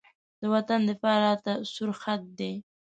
د 0.41 0.43
وطن 0.53 0.79
دفاع 0.89 1.17
راته 1.25 1.53
سور 1.71 1.89
خط 2.01 2.21
دی. 2.39 2.53